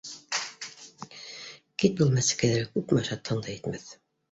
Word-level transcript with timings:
—Кит, 1.83 2.01
был 2.01 2.11
мәсекәйҙәргә 2.17 2.73
күпме 2.79 3.05
ашатһаң 3.07 3.47
да 3.47 3.57
етмәҫ! 3.57 3.89